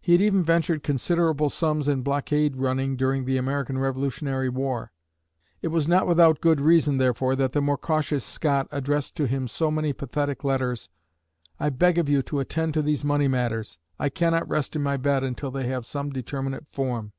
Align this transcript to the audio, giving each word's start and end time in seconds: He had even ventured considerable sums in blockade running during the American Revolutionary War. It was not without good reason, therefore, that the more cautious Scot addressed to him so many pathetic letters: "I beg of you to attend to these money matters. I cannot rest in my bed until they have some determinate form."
He 0.00 0.12
had 0.12 0.22
even 0.22 0.42
ventured 0.42 0.82
considerable 0.82 1.50
sums 1.50 1.86
in 1.86 2.00
blockade 2.00 2.56
running 2.56 2.96
during 2.96 3.26
the 3.26 3.36
American 3.36 3.76
Revolutionary 3.78 4.48
War. 4.48 4.92
It 5.60 5.68
was 5.68 5.86
not 5.86 6.06
without 6.08 6.40
good 6.40 6.58
reason, 6.58 6.96
therefore, 6.96 7.36
that 7.36 7.52
the 7.52 7.60
more 7.60 7.76
cautious 7.76 8.24
Scot 8.24 8.66
addressed 8.72 9.14
to 9.16 9.26
him 9.26 9.46
so 9.46 9.70
many 9.70 9.92
pathetic 9.92 10.42
letters: 10.42 10.88
"I 11.60 11.68
beg 11.68 11.98
of 11.98 12.08
you 12.08 12.22
to 12.22 12.40
attend 12.40 12.72
to 12.72 12.80
these 12.80 13.04
money 13.04 13.28
matters. 13.28 13.76
I 13.98 14.08
cannot 14.08 14.48
rest 14.48 14.74
in 14.74 14.82
my 14.82 14.96
bed 14.96 15.22
until 15.22 15.50
they 15.50 15.66
have 15.66 15.84
some 15.84 16.08
determinate 16.08 16.66
form." 16.66 17.12